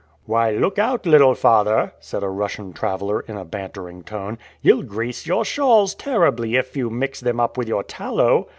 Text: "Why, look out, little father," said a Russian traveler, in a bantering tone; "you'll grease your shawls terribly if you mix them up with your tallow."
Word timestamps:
"Why, 0.25 0.49
look 0.49 0.79
out, 0.79 1.05
little 1.05 1.35
father," 1.35 1.93
said 1.99 2.23
a 2.23 2.27
Russian 2.27 2.73
traveler, 2.73 3.19
in 3.19 3.37
a 3.37 3.45
bantering 3.45 4.01
tone; 4.01 4.39
"you'll 4.63 4.81
grease 4.81 5.27
your 5.27 5.45
shawls 5.45 5.93
terribly 5.93 6.55
if 6.55 6.75
you 6.75 6.89
mix 6.89 7.19
them 7.19 7.39
up 7.39 7.55
with 7.55 7.67
your 7.67 7.83
tallow." 7.83 8.47